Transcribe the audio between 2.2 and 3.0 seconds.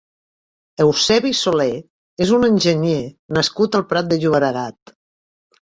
és un enginyer